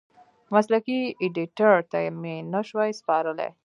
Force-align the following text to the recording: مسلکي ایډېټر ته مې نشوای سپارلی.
مسلکي 0.53 0.99
ایډېټر 1.23 1.75
ته 1.91 1.99
مې 2.21 2.35
نشوای 2.53 2.91
سپارلی. 2.99 3.49